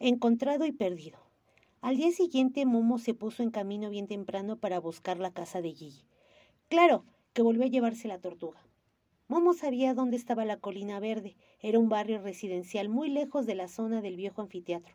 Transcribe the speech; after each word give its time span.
encontrado 0.00 0.64
y 0.64 0.72
perdido. 0.72 1.18
Al 1.82 1.98
día 1.98 2.10
siguiente 2.10 2.64
Momo 2.64 2.98
se 2.98 3.12
puso 3.12 3.42
en 3.42 3.50
camino 3.50 3.90
bien 3.90 4.06
temprano 4.06 4.56
para 4.56 4.80
buscar 4.80 5.18
la 5.18 5.30
casa 5.30 5.60
de 5.60 5.74
Gigi. 5.74 6.06
Claro, 6.70 7.04
que 7.34 7.42
volvió 7.42 7.64
a 7.64 7.68
llevarse 7.68 8.08
la 8.08 8.18
tortuga. 8.18 8.64
Momo 9.28 9.52
sabía 9.52 9.92
dónde 9.92 10.16
estaba 10.16 10.46
la 10.46 10.56
colina 10.56 11.00
verde. 11.00 11.36
Era 11.60 11.78
un 11.78 11.90
barrio 11.90 12.18
residencial 12.18 12.88
muy 12.88 13.10
lejos 13.10 13.44
de 13.44 13.54
la 13.54 13.68
zona 13.68 14.00
del 14.00 14.16
viejo 14.16 14.40
anfiteatro. 14.40 14.94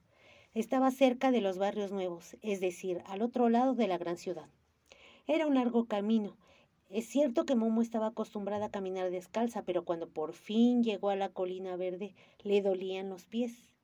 Estaba 0.56 0.90
cerca 0.90 1.30
de 1.30 1.42
los 1.42 1.60
barrios 1.60 1.92
nuevos, 1.92 2.36
es 2.42 2.60
decir, 2.60 3.04
al 3.06 3.22
otro 3.22 3.50
lado 3.50 3.76
de 3.76 3.88
la 3.88 4.00
gran 4.00 4.18
ciudad. 4.18 4.50
Era 5.28 5.46
un 5.46 5.54
largo 5.54 5.86
camino. 5.86 6.36
Es 6.90 7.06
cierto 7.06 7.46
que 7.46 7.56
Momo 7.56 7.84
estaba 7.84 8.08
acostumbrada 8.08 8.66
a 8.66 8.72
caminar 8.72 9.12
descalza, 9.12 9.62
pero 9.62 9.86
cuando 9.86 10.10
por 10.10 10.34
fin 10.34 10.84
llegó 10.84 11.12
a 11.12 11.16
la 11.16 11.30
colina 11.30 11.76
verde 11.76 12.16
le 12.42 12.64
dolían 12.64 13.10
los 13.10 13.26
pies. 13.26 13.75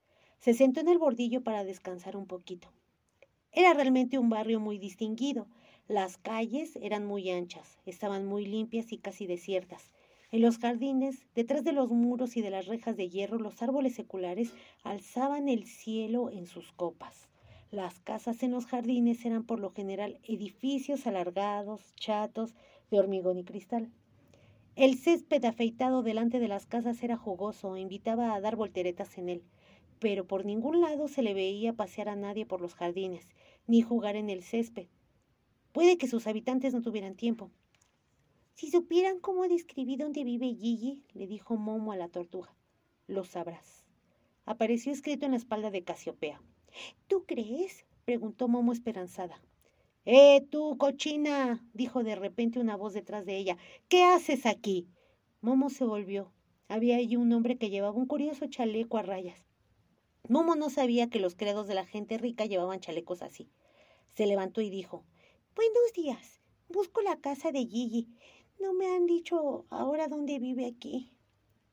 Se 0.41 0.55
sentó 0.55 0.79
en 0.79 0.87
el 0.87 0.97
bordillo 0.97 1.43
para 1.43 1.63
descansar 1.63 2.17
un 2.17 2.25
poquito. 2.25 2.67
Era 3.51 3.75
realmente 3.75 4.17
un 4.17 4.29
barrio 4.29 4.59
muy 4.59 4.79
distinguido. 4.79 5.45
Las 5.87 6.17
calles 6.17 6.75
eran 6.81 7.05
muy 7.05 7.29
anchas, 7.29 7.77
estaban 7.85 8.25
muy 8.25 8.47
limpias 8.47 8.91
y 8.91 8.97
casi 8.97 9.27
desiertas. 9.27 9.91
En 10.31 10.41
los 10.41 10.57
jardines, 10.57 11.27
detrás 11.35 11.63
de 11.63 11.73
los 11.73 11.91
muros 11.91 12.37
y 12.37 12.41
de 12.41 12.49
las 12.49 12.65
rejas 12.65 12.97
de 12.97 13.07
hierro, 13.07 13.37
los 13.37 13.61
árboles 13.61 13.93
seculares 13.93 14.51
alzaban 14.81 15.47
el 15.47 15.67
cielo 15.67 16.31
en 16.31 16.47
sus 16.47 16.71
copas. 16.71 17.29
Las 17.69 17.99
casas 17.99 18.41
en 18.41 18.49
los 18.49 18.65
jardines 18.65 19.23
eran 19.23 19.43
por 19.43 19.59
lo 19.59 19.69
general 19.69 20.17
edificios 20.23 21.05
alargados, 21.05 21.93
chatos, 21.97 22.55
de 22.89 22.97
hormigón 22.97 23.37
y 23.37 23.43
cristal. 23.43 23.91
El 24.75 24.97
césped 24.97 25.45
afeitado 25.45 26.01
delante 26.01 26.39
de 26.39 26.47
las 26.47 26.65
casas 26.65 27.03
era 27.03 27.15
jugoso 27.15 27.75
e 27.75 27.81
invitaba 27.81 28.33
a 28.33 28.41
dar 28.41 28.55
volteretas 28.55 29.19
en 29.19 29.29
él 29.29 29.43
pero 30.01 30.25
por 30.25 30.45
ningún 30.45 30.81
lado 30.81 31.07
se 31.07 31.21
le 31.21 31.35
veía 31.35 31.73
pasear 31.73 32.09
a 32.09 32.15
nadie 32.15 32.47
por 32.47 32.59
los 32.59 32.73
jardines, 32.73 33.35
ni 33.67 33.83
jugar 33.83 34.15
en 34.15 34.31
el 34.31 34.41
césped. 34.41 34.87
Puede 35.73 35.99
que 35.99 36.07
sus 36.07 36.25
habitantes 36.25 36.73
no 36.73 36.81
tuvieran 36.81 37.15
tiempo. 37.15 37.51
Si 38.55 38.71
supieran 38.71 39.19
cómo 39.19 39.47
describí 39.47 39.97
dónde 39.97 40.23
vive 40.23 40.55
Gigi, 40.55 41.03
le 41.13 41.27
dijo 41.27 41.55
Momo 41.55 41.91
a 41.91 41.97
la 41.97 42.07
tortuga. 42.07 42.51
Lo 43.05 43.25
sabrás. 43.25 43.85
Apareció 44.45 44.91
escrito 44.91 45.25
en 45.25 45.31
la 45.31 45.37
espalda 45.37 45.69
de 45.69 45.83
Casiopea. 45.83 46.41
¿Tú 47.05 47.25
crees? 47.27 47.85
preguntó 48.03 48.47
Momo 48.47 48.73
esperanzada. 48.73 49.39
¡Eh, 50.05 50.41
tú, 50.49 50.79
cochina! 50.79 51.63
dijo 51.75 52.03
de 52.03 52.15
repente 52.15 52.59
una 52.59 52.75
voz 52.75 52.93
detrás 52.93 53.23
de 53.27 53.37
ella. 53.37 53.55
¿Qué 53.87 54.03
haces 54.03 54.47
aquí? 54.47 54.87
Momo 55.41 55.69
se 55.69 55.85
volvió. 55.85 56.31
Había 56.69 56.97
allí 56.97 57.17
un 57.17 57.31
hombre 57.33 57.59
que 57.59 57.69
llevaba 57.69 57.95
un 57.95 58.07
curioso 58.07 58.47
chaleco 58.47 58.97
a 58.97 59.03
rayas. 59.03 59.50
Momo 60.29 60.55
no 60.55 60.69
sabía 60.69 61.09
que 61.09 61.19
los 61.19 61.35
creados 61.35 61.67
de 61.67 61.73
la 61.73 61.85
gente 61.85 62.17
rica 62.17 62.45
llevaban 62.45 62.79
chalecos 62.79 63.21
así. 63.21 63.49
Se 64.09 64.27
levantó 64.27 64.61
y 64.61 64.69
dijo, 64.69 65.03
Buenos 65.55 65.93
días. 65.93 66.41
Busco 66.69 67.01
la 67.01 67.17
casa 67.17 67.51
de 67.51 67.65
Gigi. 67.65 68.07
No 68.59 68.73
me 68.73 68.87
han 68.87 69.07
dicho 69.07 69.65
ahora 69.69 70.07
dónde 70.07 70.39
vive 70.39 70.65
aquí. 70.67 71.11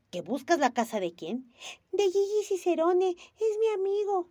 ¿Que 0.09 0.21
buscas 0.21 0.57
la 0.59 0.73
casa 0.73 0.99
de 0.99 1.13
quién? 1.13 1.53
De 1.91 2.03
Gigi 2.03 2.43
Cicerone. 2.43 3.11
Es 3.11 3.57
mi 3.59 3.67
amigo. 3.73 4.27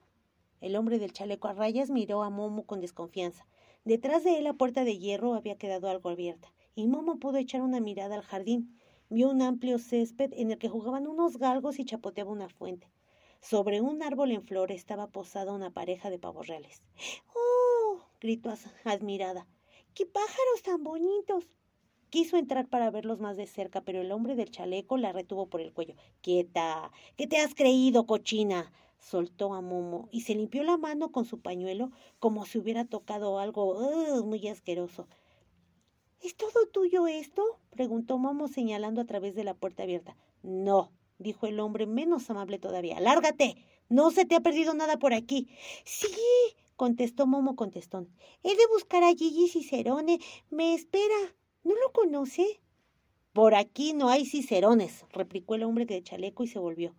El 0.61 0.75
hombre 0.75 0.99
del 0.99 1.13
chaleco 1.13 1.47
a 1.47 1.53
rayas 1.53 1.89
miró 1.89 2.25
a 2.25 2.31
Momo 2.31 2.67
con 2.67 2.81
desconfianza. 2.81 3.47
Detrás 3.85 4.25
de 4.25 4.39
él 4.39 4.45
la 4.45 4.55
puerta 4.55 4.85
de 4.85 4.99
hierro 4.99 5.35
había 5.35 5.57
quedado 5.57 5.89
algo 5.89 6.11
abierta, 6.11 6.53
y 6.75 6.89
Momo 6.89 7.19
pudo 7.19 7.39
echar 7.39 7.63
una 7.63 7.81
mirada 7.81 8.17
al 8.17 8.23
jardín. 8.23 8.77
Vio 9.09 9.31
un 9.31 9.41
amplio 9.41 9.79
césped 9.79 10.33
en 10.33 10.51
el 10.51 10.59
que 10.59 10.69
jugaban 10.69 11.07
unos 11.07 11.39
galgos 11.39 11.79
y 11.79 11.85
chapoteaba 11.85 12.33
una 12.33 12.49
fuente. 12.49 12.91
Sobre 13.41 13.81
un 13.81 14.03
árbol 14.03 14.33
en 14.33 14.43
flor 14.43 14.73
estaba 14.73 15.07
posada 15.07 15.53
una 15.53 15.71
pareja 15.71 16.11
de 16.11 16.19
pavos 16.19 16.47
reales. 16.49 16.83
¡Oh! 17.35 18.01
gritó 18.21 18.53
admirada. 18.85 19.47
¡Qué 19.95 20.07
pájaros 20.07 20.63
tan 20.63 20.83
bonitos! 20.83 21.45
Quiso 22.11 22.37
entrar 22.37 22.69
para 22.69 22.91
verlos 22.91 23.21
más 23.21 23.37
de 23.37 23.47
cerca, 23.47 23.83
pero 23.83 24.01
el 24.01 24.13
hombre 24.13 24.35
del 24.35 24.51
chaleco 24.51 24.97
la 24.97 25.13
retuvo 25.13 25.47
por 25.47 25.61
el 25.61 25.73
cuello. 25.73 25.95
¡Quieta! 26.21 26.91
¿Qué 27.17 27.27
te 27.27 27.39
has 27.39 27.55
creído, 27.55 28.07
cochina? 28.07 28.73
soltó 28.99 29.55
a 29.55 29.61
Momo 29.61 30.09
y 30.11 30.23
se 30.23 30.35
limpió 30.35 30.63
la 30.65 30.77
mano 30.77 31.13
con 31.13 31.25
su 31.25 31.41
pañuelo 31.41 31.93
como 32.19 32.45
si 32.45 32.59
hubiera 32.59 32.85
tocado 32.85 33.39
algo 33.39 34.25
muy 34.25 34.49
asqueroso. 34.49 35.07
¿Es 36.21 36.37
todo 36.37 36.67
tuyo 36.73 37.07
esto? 37.07 37.43
preguntó 37.71 38.19
Momo 38.19 38.49
señalando 38.49 39.01
a 39.01 39.07
través 39.07 39.35
de 39.35 39.45
la 39.45 39.55
puerta 39.55 39.85
abierta. 39.85 40.17
No, 40.43 40.91
dijo 41.19 41.47
el 41.47 41.61
hombre 41.61 41.87
menos 41.87 42.31
amable 42.31 42.59
todavía. 42.59 43.01
Lárgate. 43.01 43.57
No 43.89 44.11
se 44.11 44.25
te 44.25 44.35
ha 44.35 44.41
perdido 44.41 44.75
nada 44.75 44.99
por 44.99 45.15
aquí. 45.15 45.49
Sí, 45.85 46.09
contestó 46.77 47.27
Momo 47.27 47.57
contestón. 47.57 48.09
He 48.43 48.51
de 48.55 48.67
buscar 48.73 49.03
a 49.03 49.15
Gigi 49.15 49.49
Cicerone. 49.49 50.19
Me 50.51 50.75
espera. 50.75 51.35
¿No 51.65 51.75
lo 51.75 51.93
conoce? 51.93 52.61
Por 53.33 53.55
aquí 53.55 53.93
no 53.93 54.09
hay 54.09 54.27
cicerones, 54.27 55.05
replicó 55.13 55.55
el 55.55 55.63
hombre 55.63 55.87
de 55.87 56.03
chaleco 56.03 56.43
y 56.43 56.49
se 56.49 56.59
volvió. 56.59 56.95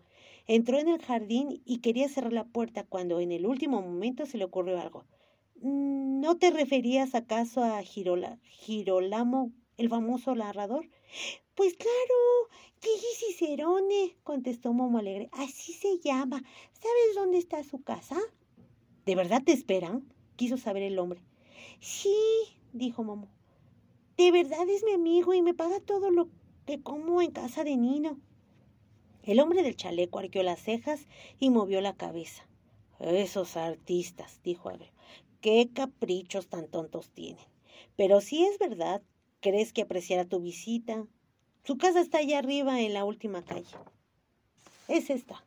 Entró 0.47 0.79
en 0.79 0.87
el 0.87 1.01
jardín 1.01 1.61
y 1.65 1.79
quería 1.79 2.07
cerrar 2.07 2.31
la 2.31 2.45
puerta 2.45 2.85
cuando 2.85 3.19
en 3.19 3.31
el 3.31 3.45
último 3.45 3.81
momento 3.81 4.25
se 4.25 4.37
le 4.37 4.45
ocurrió 4.45 4.79
algo. 4.79 5.05
Mm, 5.55 6.21
¿No 6.21 6.37
te 6.37 6.51
referías 6.51 7.13
acaso 7.13 7.63
a 7.63 7.81
Girola, 7.83 8.39
Girolamo, 8.43 9.51
el 9.77 9.89
famoso 9.89 10.33
narrador? 10.33 10.87
Pues 11.55 11.73
claro, 11.73 12.55
Gigi 12.81 13.15
Cicerone, 13.17 14.15
contestó 14.23 14.73
Momo 14.73 14.99
alegre. 14.99 15.29
Así 15.33 15.73
se 15.73 15.99
llama. 15.99 16.41
¿Sabes 16.73 17.15
dónde 17.15 17.37
está 17.37 17.63
su 17.63 17.83
casa? 17.83 18.17
¿De 19.05 19.15
verdad 19.15 19.43
te 19.43 19.51
esperan? 19.51 20.13
quiso 20.35 20.57
saber 20.57 20.83
el 20.83 20.97
hombre. 20.99 21.21
Sí, 21.81 22.15
dijo 22.71 23.03
Momo. 23.03 23.27
De 24.15 24.31
verdad 24.31 24.67
es 24.69 24.83
mi 24.85 24.93
amigo 24.93 25.33
y 25.33 25.41
me 25.41 25.53
paga 25.53 25.81
todo 25.81 26.11
lo 26.11 26.29
que 26.65 26.81
como 26.81 27.21
en 27.21 27.31
casa 27.31 27.65
de 27.65 27.75
Nino. 27.75 28.17
El 29.23 29.41
hombre 29.41 29.63
del 29.63 29.75
chaleco 29.75 30.19
arqueó 30.19 30.43
las 30.43 30.61
cejas 30.61 31.07
y 31.39 31.49
movió 31.49 31.81
la 31.81 31.95
cabeza. 31.95 32.47
Esos 32.99 33.57
artistas, 33.57 34.39
dijo 34.43 34.69
Abreu, 34.69 34.89
qué 35.41 35.69
caprichos 35.73 36.47
tan 36.47 36.67
tontos 36.67 37.09
tienen. 37.11 37.45
Pero 37.97 38.21
si 38.21 38.45
es 38.45 38.57
verdad, 38.59 39.01
¿crees 39.41 39.73
que 39.73 39.81
apreciará 39.81 40.25
tu 40.25 40.39
visita? 40.39 41.05
Su 41.63 41.77
casa 41.77 41.99
está 41.99 42.19
allá 42.19 42.39
arriba 42.39 42.81
en 42.81 42.93
la 42.93 43.05
última 43.05 43.43
calle. 43.43 43.75
Es 44.87 45.09
esta. 45.09 45.43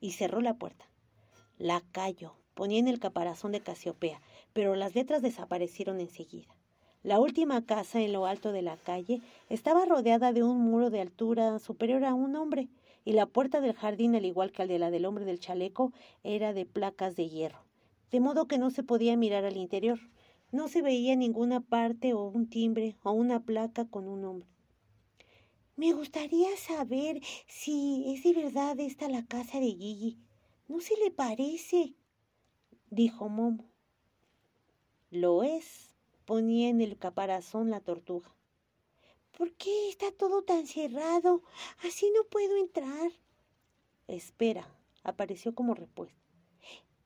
Y 0.00 0.12
cerró 0.12 0.40
la 0.40 0.54
puerta. 0.54 0.86
La 1.58 1.82
cayó. 1.92 2.34
Ponía 2.54 2.78
en 2.78 2.88
el 2.88 2.98
caparazón 2.98 3.52
de 3.52 3.60
Casiopea, 3.60 4.20
pero 4.52 4.74
las 4.74 4.94
letras 4.94 5.22
desaparecieron 5.22 5.98
enseguida. 5.98 6.54
La 7.02 7.18
última 7.18 7.64
casa 7.64 8.00
en 8.00 8.12
lo 8.12 8.26
alto 8.26 8.52
de 8.52 8.60
la 8.60 8.76
calle 8.76 9.22
estaba 9.48 9.86
rodeada 9.86 10.34
de 10.34 10.42
un 10.42 10.58
muro 10.58 10.90
de 10.90 11.00
altura 11.00 11.58
superior 11.58 12.04
a 12.04 12.12
un 12.12 12.36
hombre, 12.36 12.68
y 13.06 13.12
la 13.12 13.24
puerta 13.24 13.62
del 13.62 13.72
jardín, 13.72 14.14
al 14.14 14.26
igual 14.26 14.52
que 14.52 14.78
la 14.78 14.90
del 14.90 15.06
hombre 15.06 15.24
del 15.24 15.40
chaleco, 15.40 15.94
era 16.22 16.52
de 16.52 16.66
placas 16.66 17.16
de 17.16 17.30
hierro, 17.30 17.64
de 18.10 18.20
modo 18.20 18.46
que 18.46 18.58
no 18.58 18.70
se 18.70 18.82
podía 18.82 19.16
mirar 19.16 19.46
al 19.46 19.56
interior. 19.56 19.98
No 20.52 20.68
se 20.68 20.82
veía 20.82 21.16
ninguna 21.16 21.60
parte 21.60 22.12
o 22.12 22.24
un 22.24 22.50
timbre 22.50 22.96
o 23.02 23.12
una 23.12 23.40
placa 23.40 23.86
con 23.86 24.06
un 24.06 24.20
nombre. 24.20 24.48
Me 25.76 25.92
gustaría 25.92 26.56
saber 26.56 27.20
si 27.46 28.12
es 28.14 28.22
de 28.24 28.32
verdad 28.32 28.78
esta 28.80 29.08
la 29.08 29.24
casa 29.26 29.60
de 29.60 29.66
Gigi. 29.66 30.18
¿No 30.68 30.80
se 30.80 30.96
le 30.96 31.10
parece? 31.10 31.94
dijo 32.90 33.28
Momo. 33.28 33.70
Lo 35.10 35.42
es, 35.42 35.94
ponía 36.24 36.68
en 36.68 36.80
el 36.80 36.98
caparazón 36.98 37.70
la 37.70 37.80
tortuga. 37.80 38.32
¿Por 39.36 39.52
qué 39.54 39.88
está 39.88 40.12
todo 40.12 40.42
tan 40.42 40.66
cerrado? 40.66 41.42
Así 41.82 42.10
no 42.14 42.24
puedo 42.24 42.56
entrar. 42.56 43.10
Espera, 44.06 44.68
apareció 45.02 45.54
como 45.54 45.74
respuesta. 45.74 46.20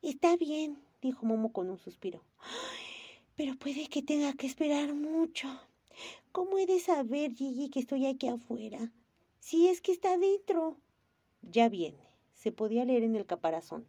Está 0.03 0.36
bien, 0.36 0.83
dijo 1.00 1.24
Momo 1.24 1.53
con 1.53 1.71
un 1.71 1.78
suspiro. 1.78 2.22
Pero 3.36 3.56
puede 3.56 3.89
que 3.89 4.03
tenga 4.03 4.33
que 4.33 4.47
esperar 4.47 4.94
mucho. 4.94 5.48
¿Cómo 6.34 6.59
he 6.59 6.66
de 6.66 6.81
saber, 6.81 7.33
Gigi, 7.33 7.69
que 7.69 7.78
estoy 7.78 8.07
aquí 8.07 8.27
afuera? 8.27 8.91
Si 9.39 9.69
es 9.69 9.81
que 9.81 9.92
está 9.92 10.19
dentro. 10.19 10.77
Ya 11.42 11.69
viene. 11.69 12.09
Se 12.33 12.51
podía 12.51 12.84
leer 12.84 13.04
en 13.04 13.15
el 13.15 13.25
caparazón. 13.25 13.86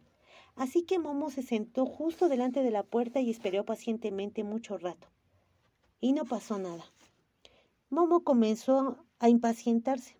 Así 0.54 0.84
que 0.84 1.00
Momo 1.00 1.30
se 1.30 1.42
sentó 1.42 1.86
justo 1.86 2.28
delante 2.28 2.62
de 2.62 2.70
la 2.70 2.84
puerta 2.84 3.20
y 3.20 3.30
esperó 3.30 3.64
pacientemente 3.64 4.44
mucho 4.44 4.78
rato. 4.78 5.08
Y 6.00 6.12
no 6.12 6.24
pasó 6.24 6.56
nada. 6.56 6.84
Momo 7.90 8.22
comenzó 8.22 9.04
a 9.18 9.28
impacientarse. 9.28 10.16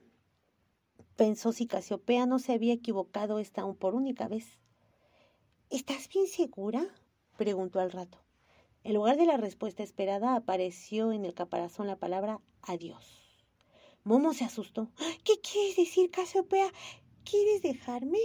Pensó 1.14 1.52
si 1.52 1.69
Casiopea 1.69 2.26
no 2.26 2.40
se 2.40 2.55
había 2.55 2.75
equivocado 2.75 3.38
esta 3.38 3.64
por 3.75 3.94
única 3.94 4.26
vez. 4.26 4.58
¿Estás 5.70 6.08
bien 6.08 6.26
segura? 6.26 6.88
preguntó 7.37 7.79
al 7.79 7.93
rato. 7.93 8.25
En 8.86 8.94
lugar 8.94 9.16
de 9.16 9.26
la 9.26 9.36
respuesta 9.36 9.82
esperada, 9.82 10.36
apareció 10.36 11.10
en 11.10 11.24
el 11.24 11.34
caparazón 11.34 11.88
la 11.88 11.96
palabra 11.96 12.40
adiós. 12.62 13.04
Momo 14.04 14.32
se 14.32 14.44
asustó. 14.44 14.92
¿Qué 15.24 15.40
quieres 15.40 15.74
decir, 15.74 16.08
Casiopea? 16.12 16.68
¿Quieres 17.24 17.62
dejarme? 17.62 18.20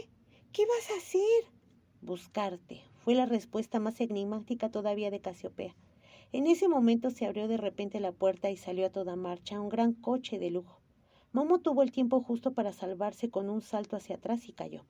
¿Qué 0.53 0.67
vas 0.67 0.91
a 0.91 0.99
hacer? 0.99 1.51
Buscarte, 2.01 2.83
fue 3.03 3.15
la 3.15 3.25
respuesta 3.25 3.79
más 3.79 3.99
enigmática 4.01 4.69
todavía 4.69 5.09
de 5.09 5.19
Casiopea. 5.19 5.75
En 6.31 6.45
ese 6.45 6.67
momento 6.67 7.09
se 7.09 7.25
abrió 7.25 7.47
de 7.47 7.57
repente 7.57 7.99
la 7.99 8.11
puerta 8.11 8.51
y 8.51 8.55
salió 8.55 8.85
a 8.85 8.91
toda 8.91 9.15
marcha 9.15 9.59
un 9.59 9.69
gran 9.69 9.93
coche 9.93 10.37
de 10.37 10.51
lujo. 10.51 10.79
Momo 11.31 11.61
tuvo 11.61 11.81
el 11.81 11.91
tiempo 11.91 12.21
justo 12.21 12.53
para 12.53 12.71
salvarse 12.71 13.31
con 13.31 13.49
un 13.49 13.63
salto 13.63 13.95
hacia 13.95 14.17
atrás 14.17 14.47
y 14.47 14.53
cayó. 14.53 14.85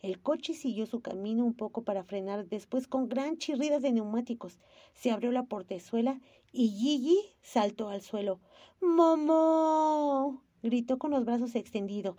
El 0.00 0.20
coche 0.20 0.54
siguió 0.54 0.86
su 0.86 1.00
camino 1.00 1.44
un 1.44 1.54
poco 1.54 1.82
para 1.82 2.04
frenar, 2.04 2.46
después 2.48 2.86
con 2.86 3.08
gran 3.08 3.36
chirridas 3.36 3.82
de 3.82 3.92
neumáticos. 3.92 4.60
Se 4.94 5.10
abrió 5.10 5.32
la 5.32 5.46
portezuela 5.46 6.20
y 6.52 6.68
Gigi 6.68 7.18
saltó 7.42 7.88
al 7.88 8.00
suelo. 8.00 8.38
¡Momo! 8.80 10.42
gritó 10.62 10.98
con 10.98 11.10
los 11.10 11.24
brazos 11.24 11.56
extendidos. 11.56 12.16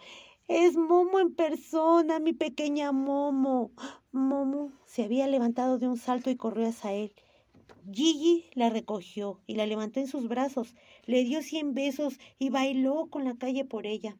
Es 0.49 0.75
Momo 0.75 1.19
en 1.19 1.33
persona, 1.35 2.19
mi 2.19 2.33
pequeña 2.33 2.91
Momo. 2.91 3.71
Momo 4.11 4.73
se 4.85 5.03
había 5.03 5.27
levantado 5.27 5.77
de 5.77 5.87
un 5.87 5.97
salto 5.97 6.29
y 6.29 6.35
corrió 6.35 6.67
hacia 6.67 6.91
él. 6.91 7.13
Gigi 7.91 8.45
la 8.55 8.69
recogió 8.69 9.39
y 9.47 9.55
la 9.55 9.65
levantó 9.65 9.99
en 9.99 10.07
sus 10.07 10.27
brazos, 10.27 10.75
le 11.05 11.23
dio 11.23 11.41
cien 11.41 11.73
besos 11.73 12.19
y 12.39 12.49
bailó 12.49 13.07
con 13.07 13.23
la 13.23 13.35
calle 13.37 13.63
por 13.63 13.85
ella. 13.87 14.17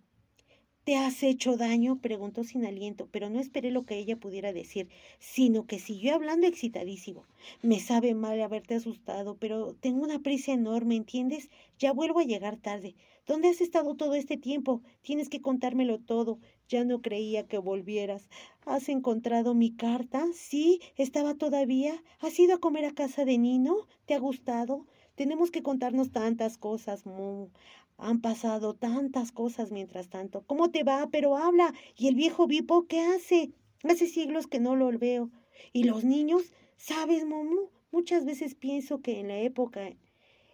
¿Te 0.89 0.97
has 0.97 1.21
hecho 1.21 1.55
daño? 1.55 1.99
preguntó 2.01 2.43
sin 2.43 2.65
aliento, 2.65 3.07
pero 3.11 3.29
no 3.29 3.39
esperé 3.39 3.69
lo 3.69 3.85
que 3.85 3.99
ella 3.99 4.15
pudiera 4.15 4.53
decir, 4.53 4.89
sino 5.19 5.67
que 5.67 5.77
siguió 5.77 6.15
hablando 6.15 6.47
excitadísimo. 6.47 7.27
Me 7.61 7.79
sabe 7.79 8.15
mal 8.15 8.41
haberte 8.41 8.73
asustado, 8.73 9.37
pero 9.37 9.75
tengo 9.75 10.03
una 10.03 10.17
prisa 10.23 10.51
enorme, 10.51 10.95
¿entiendes? 10.95 11.51
Ya 11.77 11.93
vuelvo 11.93 12.21
a 12.21 12.23
llegar 12.23 12.57
tarde. 12.57 12.95
¿Dónde 13.27 13.49
has 13.49 13.61
estado 13.61 13.93
todo 13.93 14.15
este 14.15 14.35
tiempo? 14.35 14.81
Tienes 15.03 15.29
que 15.29 15.43
contármelo 15.43 15.99
todo. 15.99 16.39
Ya 16.67 16.83
no 16.85 17.03
creía 17.03 17.45
que 17.47 17.59
volvieras. 17.59 18.27
¿Has 18.65 18.89
encontrado 18.89 19.53
mi 19.53 19.75
carta? 19.75 20.25
Sí, 20.33 20.81
estaba 20.95 21.35
todavía. 21.35 22.03
¿Has 22.19 22.39
ido 22.39 22.55
a 22.55 22.59
comer 22.59 22.85
a 22.85 22.95
casa 22.95 23.25
de 23.25 23.37
Nino? 23.37 23.75
¿Te 24.07 24.15
ha 24.15 24.19
gustado? 24.19 24.87
Tenemos 25.19 25.51
que 25.51 25.61
contarnos 25.61 26.11
tantas 26.11 26.57
cosas, 26.57 27.05
Mo. 27.05 27.51
Han 28.01 28.21
pasado 28.21 28.73
tantas 28.73 29.31
cosas 29.33 29.71
mientras 29.71 30.09
tanto. 30.09 30.43
¿Cómo 30.47 30.71
te 30.71 30.83
va? 30.83 31.09
Pero 31.11 31.35
habla. 31.35 31.73
¿Y 31.97 32.07
el 32.07 32.15
viejo 32.15 32.47
Vipo 32.47 32.87
qué 32.87 33.01
hace? 33.01 33.51
Hace 33.83 34.07
siglos 34.07 34.47
que 34.47 34.59
no 34.59 34.75
lo 34.75 34.89
veo. 34.97 35.29
¿Y 35.73 35.83
los 35.83 36.05
niños? 36.05 36.53
¿Sabes, 36.77 37.25
Momo? 37.25 37.69
Muchas 37.91 38.23
veces 38.23 38.55
pienso 38.55 39.01
que 39.01 39.19
en 39.19 39.27
la 39.27 39.39
época 39.39 39.91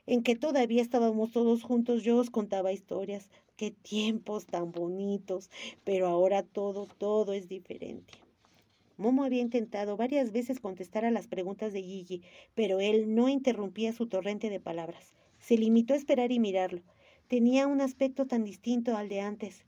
en 0.07 0.23
que 0.23 0.35
todavía 0.35 0.81
estábamos 0.81 1.31
todos 1.31 1.63
juntos, 1.63 2.03
yo 2.03 2.17
os 2.17 2.29
contaba 2.29 2.71
historias. 2.71 3.29
Qué 3.57 3.71
tiempos 3.71 4.47
tan 4.47 4.71
bonitos. 4.71 5.49
Pero 5.83 6.07
ahora 6.07 6.41
todo, 6.41 6.87
todo 6.97 7.33
es 7.33 7.47
diferente. 7.47 8.13
Momo 8.97 9.23
había 9.23 9.41
intentado 9.41 9.97
varias 9.97 10.31
veces 10.31 10.59
contestar 10.59 11.05
a 11.05 11.11
las 11.11 11.27
preguntas 11.27 11.73
de 11.73 11.83
Gigi, 11.83 12.23
pero 12.53 12.79
él 12.79 13.13
no 13.13 13.29
interrumpía 13.29 13.93
su 13.93 14.07
torrente 14.07 14.49
de 14.49 14.59
palabras. 14.59 15.13
Se 15.39 15.57
limitó 15.57 15.93
a 15.93 15.97
esperar 15.97 16.31
y 16.31 16.39
mirarlo. 16.39 16.81
Tenía 17.27 17.65
un 17.65 17.81
aspecto 17.81 18.27
tan 18.27 18.43
distinto 18.43 18.95
al 18.95 19.09
de 19.09 19.21
antes, 19.21 19.65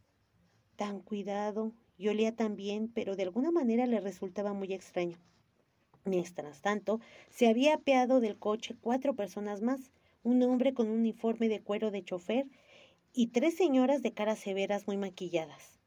tan 0.75 1.01
cuidado 1.01 1.74
y 1.98 2.07
olía 2.07 2.36
tan 2.36 2.56
bien, 2.56 2.88
pero 2.88 3.15
de 3.15 3.24
alguna 3.24 3.50
manera 3.50 3.88
le 3.88 4.00
resultaba 4.00 4.54
muy 4.54 4.74
extraño. 4.74 5.18
Mientras 6.06 6.62
tanto, 6.62 7.00
se 7.30 7.48
había 7.48 7.74
apeado 7.74 8.19
del 8.19 8.38
coche 8.38 8.75
cuatro 8.80 9.15
personas 9.15 9.62
más, 9.62 9.92
un 10.21 10.44
hombre 10.44 10.75
con 10.75 10.88
un 10.88 11.00
uniforme 11.00 11.50
de 11.50 11.59
cuero 11.59 11.89
de 11.89 12.04
chofer 12.04 12.45
y 13.12 13.27
tres 13.27 13.57
señoras 13.57 14.03
de 14.03 14.13
caras 14.13 14.38
severas 14.38 14.86
muy 14.86 14.98
maquilladas. 14.98 15.80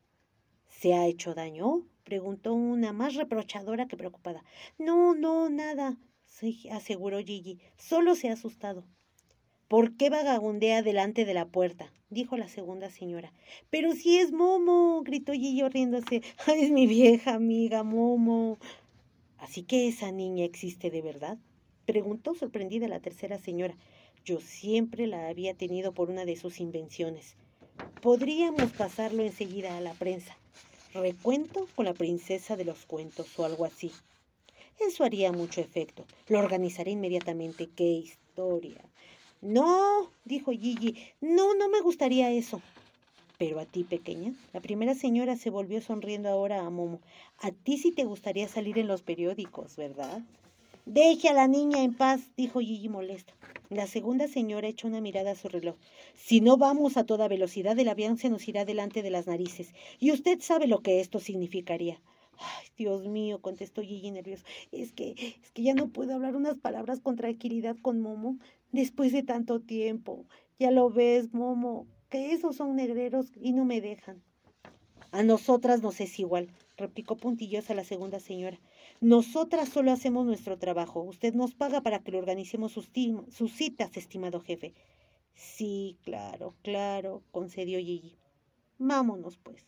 ¿Se 0.67 0.95
ha 0.95 1.07
hecho 1.07 1.35
daño? 1.35 1.87
preguntó 2.03 2.53
una 2.53 2.93
más 2.93 3.15
reprochadora 3.15 3.87
que 3.87 3.97
preocupada. 3.97 4.43
No, 4.77 5.15
no, 5.15 5.49
nada, 5.49 5.97
aseguró 6.73 7.19
Gigi. 7.21 7.61
Solo 7.77 8.17
se 8.17 8.29
ha 8.29 8.33
asustado. 8.33 8.85
¿Por 9.71 9.97
qué 9.97 10.11
vagabundea 10.11 10.83
delante 10.83 11.25
de 11.25 11.33
la 11.33 11.47
puerta? 11.47 11.93
dijo 12.09 12.37
la 12.37 12.49
segunda 12.49 12.91
señora. 12.91 13.33
Pero 13.71 13.93
si 13.93 14.19
es 14.19 14.33
Momo, 14.33 15.01
gritó 15.05 15.33
Gillo 15.33 15.69
riéndose. 15.69 16.23
es 16.49 16.73
mi 16.73 16.89
vieja 16.89 17.35
amiga 17.35 17.85
Momo. 17.85 18.59
¿Así 19.39 19.63
que 19.63 19.87
esa 19.87 20.11
niña 20.11 20.45
existe 20.45 20.91
de 20.91 21.03
verdad? 21.03 21.39
preguntó 21.87 22.35
sorprendida 22.35 22.89
la 22.89 22.99
tercera 22.99 23.39
señora. 23.39 23.77
Yo 24.25 24.41
siempre 24.41 25.07
la 25.07 25.29
había 25.29 25.55
tenido 25.55 25.93
por 25.93 26.11
una 26.11 26.25
de 26.25 26.35
sus 26.35 26.59
invenciones. 26.59 27.37
Podríamos 28.03 28.73
pasarlo 28.73 29.23
enseguida 29.23 29.77
a 29.77 29.81
la 29.81 29.95
prensa. 29.95 30.37
Recuento 30.95 31.69
con 31.77 31.85
la 31.85 31.95
princesa 31.95 32.57
de 32.57 32.65
los 32.65 32.87
cuentos 32.87 33.39
o 33.39 33.45
algo 33.45 33.65
así. 33.65 33.93
Eso 34.81 35.05
haría 35.05 35.31
mucho 35.31 35.61
efecto. 35.61 36.07
Lo 36.27 36.41
organizaré 36.41 36.91
inmediatamente. 36.91 37.69
¡Qué 37.69 37.85
historia! 37.85 38.90
No, 39.43 40.11
dijo 40.25 40.53
Gigi, 40.53 40.97
no, 41.21 41.55
no 41.55 41.69
me 41.69 41.81
gustaría 41.81 42.31
eso. 42.31 42.61
Pero 43.39 43.59
a 43.59 43.65
ti, 43.65 43.85
pequeña, 43.85 44.35
la 44.53 44.61
primera 44.61 44.95
señora 44.95 45.35
se 45.35 45.49
volvió 45.49 45.81
sonriendo 45.81 46.29
ahora 46.29 46.61
a 46.61 46.69
Momo. 46.69 47.01
A 47.39 47.51
ti 47.51 47.79
sí 47.79 47.91
te 47.91 48.05
gustaría 48.05 48.49
salir 48.49 48.79
en 48.79 48.87
los 48.87 49.01
periódicos, 49.01 49.77
¿verdad? 49.77 50.23
Deje 50.85 51.31
a 51.31 51.33
la 51.33 51.49
niña 51.49 51.83
en 51.83 51.95
paz, 51.95 52.21
dijo 52.37 52.61
Gigi 52.61 52.91
molesto. 52.91 53.33
La 53.71 53.87
segunda 53.87 54.29
señora 54.29 54.69
echó 54.69 54.89
una 54.89 55.01
mirada 55.01 55.31
a 55.31 55.37
su 55.37 55.49
reloj. 55.49 55.77
Si 56.17 56.43
no 56.43 56.59
vamos 56.59 56.99
a 56.99 57.07
toda 57.07 57.29
velocidad, 57.29 57.79
el 57.79 57.89
avión 57.89 58.19
se 58.19 58.29
nos 58.29 58.47
irá 58.47 58.67
delante 58.67 59.03
de 59.03 59.11
las 59.11 59.27
narices. 59.27 59.73
Y 60.01 60.13
usted 60.13 60.41
sabe 60.41 60.67
lo 60.67 60.81
que 60.81 61.01
esto 61.01 61.19
significaría. 61.19 61.99
Ay, 62.37 62.67
Dios 62.77 63.07
mío, 63.07 63.41
contestó 63.41 63.81
Gigi 63.81 64.11
nervioso. 64.11 64.45
Es 64.73 64.93
que, 64.93 65.15
es 65.43 65.51
que 65.53 65.63
ya 65.63 65.73
no 65.73 65.89
puedo 65.89 66.15
hablar 66.15 66.37
unas 66.37 66.59
palabras 66.59 67.01
con 67.01 67.17
tranquilidad 67.17 67.77
con 67.81 68.01
Momo 68.01 68.39
después 68.73 69.13
de 69.13 69.23
tanto 69.23 69.61
tiempo. 69.61 70.27
Ya 70.59 70.71
lo 70.71 70.91
ves, 70.91 71.33
Momo, 71.33 71.87
que 72.09 72.33
esos 72.33 72.57
son 72.57 72.77
negreros 72.77 73.33
y 73.41 73.53
no 73.53 73.65
me 73.65 73.81
dejan. 73.81 74.23
A 75.13 75.23
nosotras 75.25 75.83
nos 75.83 76.01
es 76.01 76.19
igual, 76.21 76.49
replicó 76.77 77.17
puntillosa 77.17 77.75
la 77.75 77.83
segunda 77.83 78.21
señora. 78.21 78.61
Nosotras 79.01 79.69
solo 79.69 79.91
hacemos 79.91 80.25
nuestro 80.25 80.59
trabajo. 80.59 81.03
Usted 81.03 81.35
nos 81.35 81.55
paga 81.55 81.81
para 81.81 81.99
que 82.01 82.13
le 82.13 82.19
organicemos 82.19 82.73
sus, 82.73 82.91
citas, 83.53 83.97
estimado 83.97 84.41
jefe. 84.41 84.75
Sí, 85.35 85.99
claro, 86.05 86.55
claro, 86.63 87.23
concedió 87.33 87.79
Gigi. 87.79 88.17
Vámonos, 88.79 89.37
pues. 89.39 89.67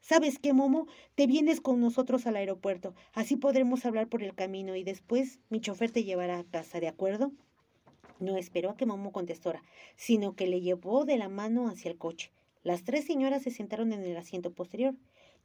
¿Sabes 0.00 0.38
qué, 0.38 0.52
Momo? 0.52 0.88
Te 1.14 1.26
vienes 1.26 1.60
con 1.60 1.80
nosotros 1.80 2.26
al 2.26 2.36
aeropuerto. 2.36 2.94
Así 3.14 3.36
podremos 3.36 3.86
hablar 3.86 4.08
por 4.08 4.22
el 4.22 4.34
camino 4.34 4.76
y 4.76 4.82
después 4.82 5.40
mi 5.48 5.60
chofer 5.60 5.90
te 5.90 6.04
llevará 6.04 6.38
a 6.38 6.44
casa, 6.44 6.80
¿de 6.80 6.88
acuerdo? 6.88 7.32
No 8.22 8.36
esperó 8.36 8.70
a 8.70 8.76
que 8.76 8.86
Momo 8.86 9.10
contestara, 9.10 9.64
sino 9.96 10.36
que 10.36 10.46
le 10.46 10.60
llevó 10.60 11.04
de 11.04 11.16
la 11.16 11.28
mano 11.28 11.66
hacia 11.66 11.90
el 11.90 11.98
coche. 11.98 12.30
Las 12.62 12.84
tres 12.84 13.04
señoras 13.04 13.42
se 13.42 13.50
sentaron 13.50 13.92
en 13.92 14.04
el 14.04 14.16
asiento 14.16 14.52
posterior. 14.52 14.94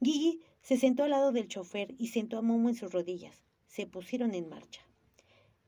Gigi 0.00 0.38
se 0.62 0.76
sentó 0.76 1.02
al 1.02 1.10
lado 1.10 1.32
del 1.32 1.48
chofer 1.48 1.96
y 1.98 2.06
sentó 2.06 2.38
a 2.38 2.42
Momo 2.42 2.68
en 2.68 2.76
sus 2.76 2.92
rodillas. 2.92 3.42
Se 3.66 3.88
pusieron 3.88 4.32
en 4.32 4.48
marcha. 4.48 4.80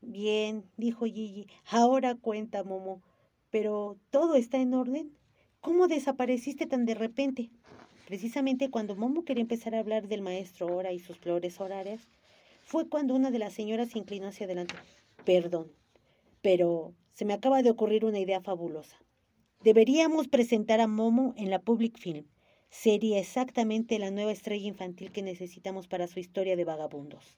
Bien, 0.01 0.65
dijo 0.77 1.05
Gigi, 1.05 1.49
ahora 1.69 2.15
cuenta, 2.15 2.63
Momo. 2.63 3.03
Pero 3.51 3.99
¿todo 4.11 4.37
está 4.37 4.59
en 4.59 4.73
orden? 4.73 5.11
¿Cómo 5.61 5.89
desapareciste 5.89 6.67
tan 6.67 6.87
de 6.87 6.95
repente? 6.95 7.51
Precisamente 8.07 8.71
cuando 8.71 8.95
Momo 8.95 9.25
quería 9.25 9.43
empezar 9.43 9.75
a 9.75 9.81
hablar 9.81 10.07
del 10.07 10.23
maestro 10.23 10.69
Ora 10.69 10.93
y 10.93 11.01
sus 11.01 11.19
flores 11.19 11.61
horarias, 11.61 12.07
fue 12.63 12.89
cuando 12.89 13.17
una 13.17 13.33
de 13.33 13.41
las 13.41 13.53
señoras 13.53 13.89
se 13.89 13.99
inclinó 13.99 14.29
hacia 14.29 14.47
adelante. 14.47 14.77
Perdón, 15.25 15.73
pero 16.43 16.95
se 17.13 17.25
me 17.25 17.35
acaba 17.35 17.63
de 17.63 17.71
ocurrir 17.71 18.05
una 18.05 18.19
idea 18.19 18.41
fabulosa. 18.41 18.97
Deberíamos 19.63 20.29
presentar 20.29 20.81
a 20.81 20.87
Momo 20.87 21.35
en 21.37 21.51
la 21.51 21.61
Public 21.61 21.99
Film. 21.99 22.27
Sería 22.71 23.19
exactamente 23.19 23.99
la 23.99 24.11
nueva 24.11 24.33
estrella 24.33 24.67
infantil 24.67 25.13
que 25.13 25.23
necesitamos 25.23 25.89
para 25.89 26.07
su 26.07 26.21
historia 26.21 26.57
de 26.57 26.65
vagabundos, 26.65 27.37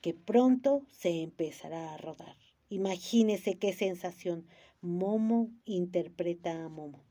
que 0.00 0.14
pronto 0.14 0.82
se 0.90 1.22
empezará 1.22 1.92
a 1.92 1.98
rodar. 1.98 2.36
Imagínese 2.70 3.58
qué 3.58 3.72
sensación. 3.72 4.46
Momo 4.80 5.50
interpreta 5.64 6.64
a 6.64 6.68
Momo. 6.68 7.02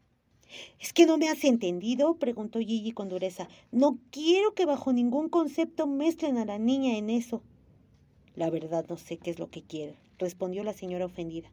¿Es 0.79 0.93
que 0.93 1.05
no 1.05 1.17
me 1.17 1.29
has 1.29 1.43
entendido? 1.43 2.17
preguntó 2.17 2.59
Gigi 2.59 2.93
con 2.93 3.09
dureza. 3.09 3.49
No 3.71 3.99
quiero 4.11 4.53
que 4.53 4.65
bajo 4.65 4.93
ningún 4.93 5.29
concepto 5.29 5.87
mezclen 5.87 6.37
a 6.37 6.45
la 6.45 6.57
niña 6.57 6.97
en 6.97 7.09
eso. 7.09 7.43
La 8.35 8.49
verdad 8.49 8.85
no 8.87 8.97
sé 8.97 9.17
qué 9.17 9.31
es 9.31 9.39
lo 9.39 9.49
que 9.49 9.63
quiere, 9.63 9.97
respondió 10.17 10.63
la 10.63 10.73
señora 10.73 11.05
ofendida. 11.05 11.51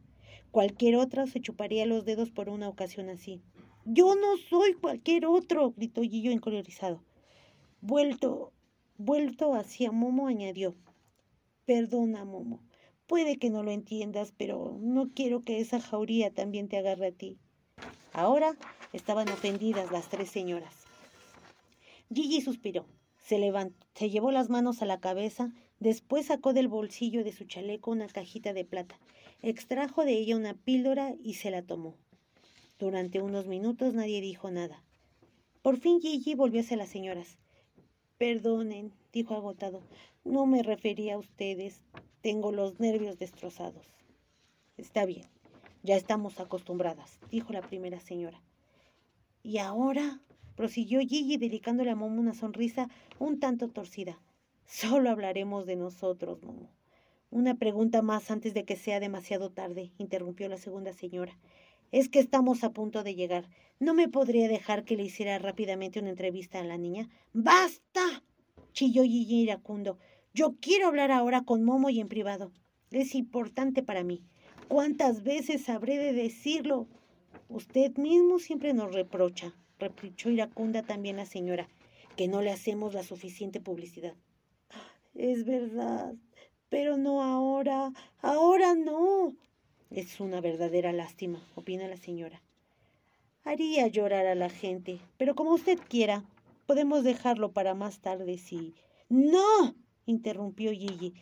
Cualquier 0.51 0.95
otra 0.95 1.27
se 1.27 1.41
chuparía 1.41 1.85
los 1.85 2.05
dedos 2.05 2.31
por 2.31 2.49
una 2.49 2.69
ocasión 2.69 3.09
así. 3.09 3.41
Yo 3.85 4.15
no 4.15 4.37
soy 4.49 4.73
cualquier 4.73 5.25
otro, 5.25 5.73
gritó 5.75 6.01
Gillo 6.01 6.31
encolerizado. 6.31 7.03
Vuelto, 7.81 8.51
vuelto 8.97 9.53
hacia 9.53 9.91
Momo, 9.91 10.27
añadió. 10.27 10.75
Perdona, 11.65 12.25
Momo. 12.25 12.61
Puede 13.05 13.37
que 13.37 13.49
no 13.49 13.61
lo 13.61 13.71
entiendas, 13.71 14.33
pero 14.35 14.77
no 14.81 15.09
quiero 15.13 15.41
que 15.41 15.59
esa 15.59 15.79
jauría 15.79 16.33
también 16.33 16.67
te 16.67 16.77
agarre 16.77 17.07
a 17.07 17.11
ti. 17.11 17.37
Ahora 18.13 18.55
estaban 18.93 19.29
ofendidas 19.29 19.91
las 19.91 20.09
tres 20.09 20.31
señoras. 20.31 20.73
Gigi 22.13 22.41
suspiró, 22.41 22.85
se 23.17 23.37
levantó, 23.39 23.85
se 23.93 24.09
llevó 24.09 24.31
las 24.31 24.49
manos 24.49 24.81
a 24.81 24.85
la 24.85 24.99
cabeza 24.99 25.51
Después 25.79 26.27
sacó 26.27 26.53
del 26.53 26.67
bolsillo 26.67 27.23
de 27.23 27.31
su 27.31 27.45
chaleco 27.45 27.91
una 27.91 28.07
cajita 28.07 28.53
de 28.53 28.65
plata, 28.65 28.99
extrajo 29.41 30.05
de 30.05 30.13
ella 30.13 30.37
una 30.37 30.53
píldora 30.53 31.15
y 31.23 31.35
se 31.35 31.51
la 31.51 31.61
tomó. 31.61 31.95
Durante 32.79 33.21
unos 33.21 33.47
minutos 33.47 33.93
nadie 33.93 34.21
dijo 34.21 34.51
nada. 34.51 34.83
Por 35.61 35.77
fin 35.77 36.01
Gigi 36.01 36.35
volvió 36.35 36.61
hacia 36.61 36.77
las 36.77 36.89
señoras. 36.89 37.37
Perdonen, 38.17 38.93
dijo 39.11 39.35
agotado, 39.35 39.81
no 40.23 40.45
me 40.45 40.63
refería 40.63 41.15
a 41.15 41.17
ustedes. 41.17 41.81
Tengo 42.21 42.51
los 42.51 42.79
nervios 42.79 43.17
destrozados. 43.17 43.85
Está 44.77 45.05
bien, 45.05 45.25
ya 45.83 45.95
estamos 45.95 46.39
acostumbradas, 46.39 47.19
dijo 47.29 47.53
la 47.53 47.61
primera 47.61 47.99
señora. 47.99 48.41
¿Y 49.43 49.59
ahora? 49.59 50.21
prosiguió 50.55 50.99
Gigi 51.01 51.37
dedicándole 51.37 51.91
a 51.91 51.95
Momo 51.95 52.19
una 52.19 52.33
sonrisa 52.33 52.89
un 53.19 53.39
tanto 53.39 53.67
torcida. 53.67 54.19
Solo 54.65 55.09
hablaremos 55.09 55.65
de 55.65 55.75
nosotros, 55.75 56.41
Momo. 56.43 56.69
Una 57.29 57.55
pregunta 57.55 58.01
más 58.01 58.31
antes 58.31 58.53
de 58.53 58.65
que 58.65 58.75
sea 58.75 58.99
demasiado 58.99 59.51
tarde, 59.51 59.91
interrumpió 59.97 60.49
la 60.49 60.57
segunda 60.57 60.93
señora. 60.93 61.37
Es 61.91 62.09
que 62.09 62.19
estamos 62.19 62.63
a 62.63 62.71
punto 62.71 63.03
de 63.03 63.15
llegar. 63.15 63.47
¿No 63.79 63.93
me 63.93 64.09
podría 64.09 64.47
dejar 64.47 64.83
que 64.83 64.95
le 64.95 65.03
hiciera 65.03 65.37
rápidamente 65.37 65.99
una 65.99 66.09
entrevista 66.09 66.59
a 66.59 66.63
la 66.63 66.77
niña? 66.77 67.09
¡Basta! 67.33 68.23
chilló 68.73 69.03
Gigi 69.03 69.43
iracundo. 69.43 69.97
Yo 70.33 70.55
quiero 70.59 70.87
hablar 70.87 71.11
ahora 71.11 71.43
con 71.43 71.63
Momo 71.63 71.89
y 71.89 71.99
en 71.99 72.07
privado. 72.07 72.51
Es 72.91 73.15
importante 73.15 73.83
para 73.83 74.03
mí. 74.03 74.23
¿Cuántas 74.67 75.23
veces 75.23 75.69
habré 75.69 75.97
de 75.97 76.13
decirlo? 76.13 76.87
Usted 77.49 77.95
mismo 77.97 78.39
siempre 78.39 78.73
nos 78.73 78.93
reprocha, 78.93 79.53
reprochó 79.77 80.29
iracunda 80.29 80.81
también 80.81 81.17
la 81.17 81.25
señora, 81.25 81.69
que 82.15 82.27
no 82.27 82.41
le 82.41 82.51
hacemos 82.51 82.93
la 82.93 83.03
suficiente 83.03 83.61
publicidad. 83.61 84.15
Es 85.15 85.45
verdad, 85.45 86.13
pero 86.67 86.97
no 86.97 87.23
ahora, 87.23 87.93
ahora 88.21 88.75
no. 88.75 89.33
Es 89.89 90.19
una 90.19 90.41
verdadera 90.41 90.91
lástima, 90.91 91.41
opina 91.55 91.87
la 91.87 91.95
señora. 91.95 92.41
Haría 93.45 93.87
llorar 93.87 94.25
a 94.27 94.35
la 94.35 94.49
gente, 94.49 94.99
pero 95.17 95.33
como 95.33 95.53
usted 95.53 95.79
quiera, 95.87 96.25
podemos 96.65 97.05
dejarlo 97.05 97.53
para 97.53 97.73
más 97.75 97.99
tarde 97.99 98.37
si. 98.37 98.73
¡No! 99.07 99.73
interrumpió 100.05 100.71
Gigi. 100.71 101.13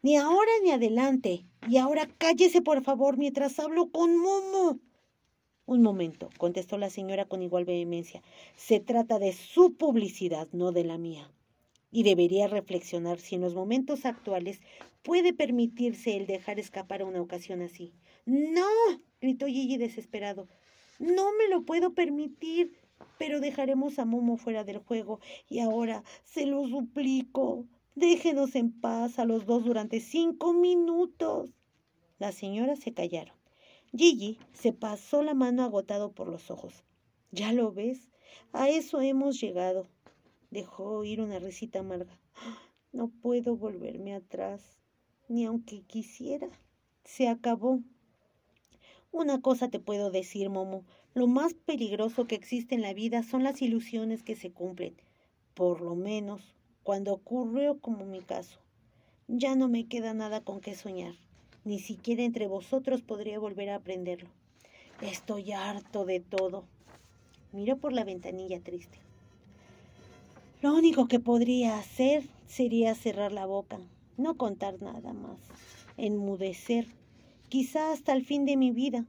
Ni 0.00 0.16
ahora 0.16 0.50
ni 0.62 0.70
adelante. 0.70 1.44
Y 1.68 1.76
ahora 1.76 2.08
cállese, 2.16 2.62
por 2.62 2.82
favor, 2.82 3.18
mientras 3.18 3.58
hablo 3.58 3.90
con 3.90 4.16
Momo. 4.16 4.78
Un 5.66 5.82
momento, 5.82 6.30
contestó 6.38 6.78
la 6.78 6.88
señora 6.88 7.26
con 7.26 7.42
igual 7.42 7.66
vehemencia. 7.66 8.22
Se 8.56 8.80
trata 8.80 9.18
de 9.18 9.34
su 9.34 9.74
publicidad, 9.74 10.48
no 10.52 10.72
de 10.72 10.84
la 10.84 10.96
mía. 10.96 11.30
Y 11.92 12.02
debería 12.02 12.48
reflexionar 12.48 13.20
si 13.20 13.36
en 13.36 13.42
los 13.42 13.54
momentos 13.54 14.04
actuales 14.04 14.60
puede 15.02 15.32
permitirse 15.32 16.16
el 16.16 16.26
dejar 16.26 16.58
escapar 16.58 17.04
una 17.04 17.20
ocasión 17.20 17.62
así. 17.62 17.92
No, 18.24 18.66
gritó 19.20 19.46
Gigi 19.46 19.76
desesperado. 19.76 20.48
No 20.98 21.30
me 21.38 21.48
lo 21.48 21.64
puedo 21.64 21.94
permitir, 21.94 22.72
pero 23.18 23.40
dejaremos 23.40 23.98
a 23.98 24.04
Momo 24.04 24.36
fuera 24.36 24.64
del 24.64 24.78
juego. 24.78 25.20
Y 25.48 25.60
ahora, 25.60 26.02
se 26.24 26.46
lo 26.46 26.66
suplico, 26.66 27.66
déjenos 27.94 28.54
en 28.54 28.72
paz 28.80 29.18
a 29.18 29.24
los 29.24 29.46
dos 29.46 29.64
durante 29.64 30.00
cinco 30.00 30.52
minutos. 30.52 31.50
Las 32.18 32.36
señoras 32.36 32.78
se 32.78 32.94
callaron. 32.94 33.36
Gigi 33.94 34.38
se 34.52 34.72
pasó 34.72 35.22
la 35.22 35.34
mano 35.34 35.62
agotado 35.62 36.12
por 36.12 36.28
los 36.28 36.50
ojos. 36.50 36.84
¿Ya 37.30 37.52
lo 37.52 37.72
ves? 37.72 38.08
A 38.52 38.68
eso 38.68 39.00
hemos 39.00 39.40
llegado. 39.40 39.86
Dejó 40.52 40.84
oír 40.98 41.22
una 41.22 41.38
risita 41.38 41.78
amarga. 41.78 42.20
No 42.92 43.08
puedo 43.08 43.56
volverme 43.56 44.14
atrás, 44.14 44.60
ni 45.26 45.46
aunque 45.46 45.80
quisiera. 45.80 46.46
Se 47.04 47.26
acabó. 47.26 47.80
Una 49.12 49.40
cosa 49.40 49.70
te 49.70 49.78
puedo 49.78 50.10
decir, 50.10 50.50
Momo. 50.50 50.84
Lo 51.14 51.26
más 51.26 51.54
peligroso 51.54 52.26
que 52.26 52.34
existe 52.34 52.74
en 52.74 52.82
la 52.82 52.92
vida 52.92 53.22
son 53.22 53.44
las 53.44 53.62
ilusiones 53.62 54.22
que 54.22 54.36
se 54.36 54.52
cumplen. 54.52 54.94
Por 55.54 55.80
lo 55.80 55.94
menos 55.94 56.54
cuando 56.82 57.14
ocurrió 57.14 57.80
como 57.80 58.04
mi 58.04 58.20
caso. 58.20 58.58
Ya 59.28 59.54
no 59.54 59.68
me 59.68 59.86
queda 59.86 60.12
nada 60.12 60.42
con 60.42 60.60
qué 60.60 60.74
soñar. 60.74 61.14
Ni 61.64 61.78
siquiera 61.78 62.24
entre 62.24 62.46
vosotros 62.46 63.00
podría 63.00 63.38
volver 63.38 63.70
a 63.70 63.76
aprenderlo. 63.76 64.28
Estoy 65.00 65.52
harto 65.52 66.04
de 66.04 66.20
todo. 66.20 66.64
Miró 67.52 67.78
por 67.78 67.94
la 67.94 68.04
ventanilla 68.04 68.60
triste. 68.60 68.98
Lo 70.62 70.76
único 70.76 71.08
que 71.08 71.18
podría 71.18 71.76
hacer 71.76 72.22
sería 72.46 72.94
cerrar 72.94 73.32
la 73.32 73.46
boca, 73.46 73.80
no 74.16 74.36
contar 74.36 74.80
nada 74.80 75.12
más, 75.12 75.40
enmudecer 75.96 76.86
quizá 77.48 77.90
hasta 77.90 78.12
el 78.12 78.24
fin 78.24 78.44
de 78.44 78.56
mi 78.56 78.70
vida, 78.70 79.04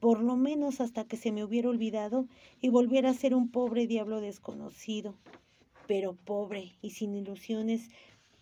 por 0.00 0.20
lo 0.20 0.34
menos 0.34 0.80
hasta 0.80 1.04
que 1.04 1.16
se 1.16 1.30
me 1.30 1.44
hubiera 1.44 1.68
olvidado 1.68 2.26
y 2.60 2.70
volviera 2.70 3.10
a 3.10 3.14
ser 3.14 3.36
un 3.36 3.52
pobre 3.52 3.86
diablo 3.86 4.20
desconocido. 4.20 5.14
Pero 5.86 6.16
pobre 6.16 6.72
y 6.82 6.90
sin 6.90 7.14
ilusiones, 7.14 7.88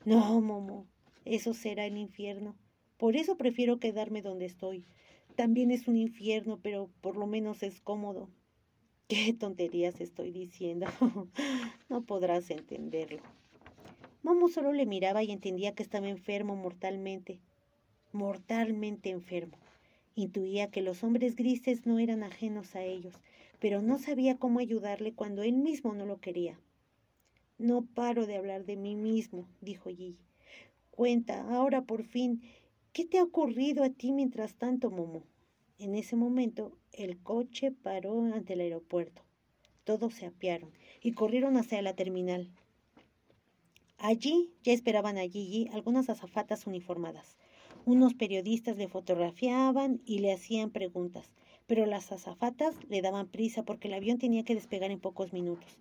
no, 0.06 0.40
Momo, 0.40 0.86
eso 1.26 1.52
será 1.52 1.84
el 1.84 1.98
infierno. 1.98 2.56
Por 2.96 3.16
eso 3.16 3.36
prefiero 3.36 3.78
quedarme 3.78 4.22
donde 4.22 4.46
estoy. 4.46 4.86
También 5.36 5.70
es 5.70 5.86
un 5.86 5.98
infierno, 5.98 6.58
pero 6.62 6.88
por 7.02 7.14
lo 7.14 7.26
menos 7.26 7.62
es 7.62 7.82
cómodo. 7.82 8.30
¿Qué 9.08 9.32
tonterías 9.32 10.00
estoy 10.00 10.30
diciendo? 10.30 10.86
no 11.88 12.02
podrás 12.02 12.50
entenderlo. 12.50 13.20
Momo 14.22 14.48
solo 14.48 14.72
le 14.72 14.86
miraba 14.86 15.22
y 15.22 15.32
entendía 15.32 15.74
que 15.74 15.82
estaba 15.82 16.08
enfermo 16.08 16.54
mortalmente 16.56 17.40
mortalmente 18.12 19.10
enfermo. 19.10 19.56
Intuía 20.14 20.70
que 20.70 20.82
los 20.82 21.04
hombres 21.04 21.36
grises 21.36 21.86
no 21.86 21.98
eran 21.98 22.22
ajenos 22.22 22.74
a 22.74 22.82
ellos, 22.82 23.14
pero 23.60 23.82
no 23.82 23.98
sabía 23.98 24.38
cómo 24.38 24.58
ayudarle 24.58 25.12
cuando 25.12 25.42
él 25.42 25.54
mismo 25.54 25.94
no 25.94 26.06
lo 26.06 26.18
quería. 26.18 26.58
No 27.58 27.82
paro 27.82 28.26
de 28.26 28.36
hablar 28.36 28.64
de 28.64 28.76
mí 28.76 28.94
mismo, 28.96 29.46
dijo 29.60 29.90
Gigi. 29.90 30.18
Cuenta, 30.90 31.48
ahora 31.54 31.82
por 31.82 32.04
fin, 32.04 32.42
¿qué 32.92 33.04
te 33.04 33.18
ha 33.18 33.24
ocurrido 33.24 33.84
a 33.84 33.90
ti 33.90 34.12
mientras 34.12 34.54
tanto, 34.54 34.90
Momo? 34.90 35.22
En 35.78 35.94
ese 35.94 36.16
momento, 36.16 36.72
el 36.92 37.18
coche 37.22 37.70
paró 37.70 38.20
ante 38.22 38.54
el 38.54 38.60
aeropuerto. 38.60 39.22
Todos 39.84 40.14
se 40.14 40.26
apiaron 40.26 40.70
y 41.02 41.12
corrieron 41.12 41.56
hacia 41.56 41.82
la 41.82 41.94
terminal. 41.94 42.50
Allí 43.98 44.50
ya 44.62 44.72
esperaban 44.72 45.18
a 45.18 45.22
Gigi 45.22 45.68
algunas 45.72 46.08
azafatas 46.08 46.66
uniformadas. 46.66 47.36
Unos 47.84 48.14
periodistas 48.14 48.76
le 48.76 48.86
fotografiaban 48.86 50.00
y 50.04 50.18
le 50.18 50.32
hacían 50.32 50.70
preguntas, 50.70 51.30
pero 51.66 51.86
las 51.86 52.12
azafatas 52.12 52.76
le 52.88 53.02
daban 53.02 53.28
prisa 53.28 53.62
porque 53.64 53.88
el 53.88 53.94
avión 53.94 54.18
tenía 54.18 54.44
que 54.44 54.54
despegar 54.54 54.90
en 54.90 55.00
pocos 55.00 55.32
minutos. 55.32 55.78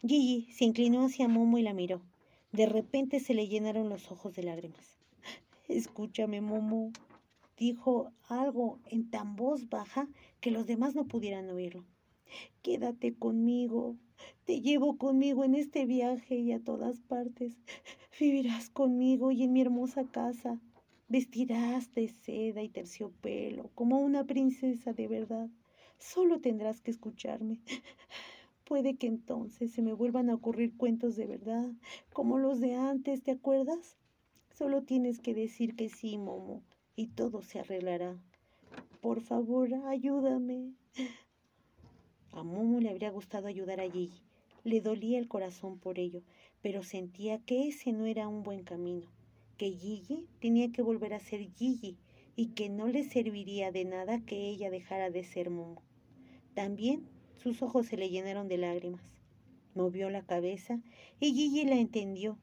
Gigi 0.00 0.50
se 0.52 0.64
inclinó 0.64 1.04
hacia 1.04 1.28
Momo 1.28 1.58
y 1.58 1.62
la 1.62 1.74
miró. 1.74 2.00
De 2.52 2.66
repente 2.66 3.20
se 3.20 3.34
le 3.34 3.46
llenaron 3.46 3.88
los 3.88 4.10
ojos 4.10 4.34
de 4.34 4.42
lágrimas. 4.42 4.98
Escúchame, 5.68 6.40
Momo, 6.40 6.92
dijo 7.60 8.10
algo 8.26 8.80
en 8.86 9.10
tan 9.10 9.36
voz 9.36 9.68
baja 9.68 10.08
que 10.40 10.50
los 10.50 10.66
demás 10.66 10.94
no 10.94 11.04
pudieran 11.06 11.50
oírlo. 11.50 11.84
Quédate 12.62 13.14
conmigo, 13.14 13.96
te 14.46 14.62
llevo 14.62 14.96
conmigo 14.96 15.44
en 15.44 15.54
este 15.54 15.84
viaje 15.84 16.36
y 16.36 16.52
a 16.52 16.64
todas 16.64 17.00
partes. 17.00 17.52
Vivirás 18.18 18.70
conmigo 18.70 19.30
y 19.30 19.42
en 19.42 19.52
mi 19.52 19.60
hermosa 19.60 20.04
casa. 20.04 20.58
Vestirás 21.08 21.92
de 21.92 22.08
seda 22.08 22.62
y 22.62 22.70
terciopelo 22.70 23.68
como 23.74 23.98
una 23.98 24.24
princesa 24.24 24.94
de 24.94 25.08
verdad. 25.08 25.50
Solo 25.98 26.40
tendrás 26.40 26.80
que 26.80 26.90
escucharme. 26.90 27.60
Puede 28.64 28.96
que 28.96 29.06
entonces 29.06 29.72
se 29.72 29.82
me 29.82 29.92
vuelvan 29.92 30.30
a 30.30 30.34
ocurrir 30.34 30.76
cuentos 30.78 31.16
de 31.16 31.26
verdad, 31.26 31.68
como 32.14 32.38
los 32.38 32.60
de 32.60 32.76
antes, 32.76 33.22
¿te 33.22 33.32
acuerdas? 33.32 33.96
Solo 34.54 34.84
tienes 34.84 35.18
que 35.18 35.34
decir 35.34 35.74
que 35.74 35.88
sí, 35.88 36.16
Momo, 36.16 36.62
y 37.00 37.06
todo 37.06 37.40
se 37.40 37.60
arreglará. 37.60 38.18
Por 39.00 39.22
favor, 39.22 39.72
ayúdame. 39.86 40.74
A 42.32 42.42
Momo 42.42 42.78
le 42.78 42.90
habría 42.90 43.10
gustado 43.10 43.46
ayudar 43.46 43.80
a 43.80 43.90
Gigi. 43.90 44.20
Le 44.64 44.82
dolía 44.82 45.18
el 45.18 45.26
corazón 45.26 45.78
por 45.78 45.98
ello, 45.98 46.20
pero 46.60 46.82
sentía 46.82 47.38
que 47.38 47.68
ese 47.68 47.92
no 47.92 48.04
era 48.04 48.28
un 48.28 48.42
buen 48.42 48.64
camino 48.64 49.08
que 49.56 49.72
Gigi 49.72 50.26
tenía 50.40 50.72
que 50.72 50.80
volver 50.80 51.12
a 51.14 51.20
ser 51.20 51.40
Gigi 51.54 51.96
y 52.36 52.48
que 52.48 52.68
no 52.68 52.86
le 52.86 53.04
serviría 53.04 53.72
de 53.72 53.86
nada 53.86 54.20
que 54.20 54.48
ella 54.48 54.70
dejara 54.70 55.08
de 55.10 55.24
ser 55.24 55.48
Momo. 55.48 55.82
También 56.52 57.08
sus 57.36 57.62
ojos 57.62 57.86
se 57.86 57.96
le 57.96 58.10
llenaron 58.10 58.46
de 58.46 58.58
lágrimas. 58.58 59.02
Movió 59.74 60.10
la 60.10 60.22
cabeza 60.22 60.80
y 61.18 61.32
Gigi 61.32 61.64
la 61.64 61.76
entendió. 61.76 62.38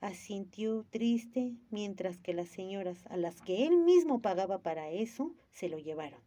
Asintió 0.00 0.84
triste 0.90 1.54
mientras 1.70 2.18
que 2.18 2.34
las 2.34 2.48
señoras 2.48 3.06
a 3.06 3.16
las 3.16 3.40
que 3.40 3.66
él 3.66 3.78
mismo 3.78 4.20
pagaba 4.20 4.58
para 4.58 4.90
eso 4.90 5.32
se 5.52 5.68
lo 5.68 5.78
llevaron. 5.78 6.20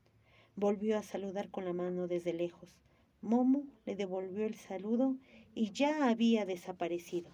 Volvió 0.55 0.97
a 0.97 1.03
saludar 1.03 1.49
con 1.49 1.65
la 1.65 1.73
mano 1.73 2.07
desde 2.07 2.33
lejos. 2.33 2.75
Momo 3.21 3.63
le 3.85 3.95
devolvió 3.95 4.45
el 4.45 4.55
saludo 4.55 5.15
y 5.53 5.71
ya 5.71 6.09
había 6.09 6.45
desaparecido. 6.45 7.29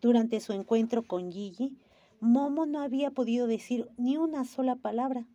Durante 0.00 0.40
su 0.40 0.52
encuentro 0.52 1.02
con 1.02 1.30
Gigi, 1.30 1.76
Momo 2.20 2.66
no 2.66 2.80
había 2.80 3.10
podido 3.10 3.46
decir 3.46 3.88
ni 3.96 4.16
una 4.16 4.44
sola 4.44 4.76
palabra 4.76 5.26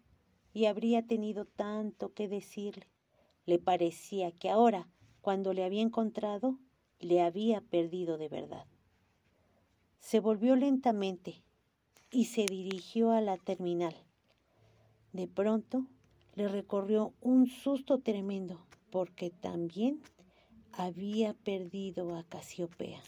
y 0.53 0.65
habría 0.65 1.05
tenido 1.05 1.45
tanto 1.45 2.13
que 2.13 2.27
decirle. 2.27 2.87
Le 3.45 3.59
parecía 3.59 4.31
que 4.31 4.49
ahora, 4.49 4.89
cuando 5.21 5.53
le 5.53 5.63
había 5.63 5.81
encontrado, 5.81 6.57
le 6.99 7.21
había 7.21 7.61
perdido 7.61 8.17
de 8.17 8.29
verdad. 8.29 8.65
Se 9.99 10.19
volvió 10.19 10.55
lentamente 10.55 11.43
y 12.11 12.25
se 12.25 12.45
dirigió 12.45 13.11
a 13.11 13.21
la 13.21 13.37
terminal. 13.37 13.95
De 15.13 15.27
pronto 15.27 15.85
le 16.35 16.47
recorrió 16.47 17.13
un 17.21 17.47
susto 17.47 17.99
tremendo 17.99 18.65
porque 18.91 19.29
también 19.29 20.01
había 20.71 21.33
perdido 21.33 22.15
a 22.15 22.23
Casiopea. 22.23 23.01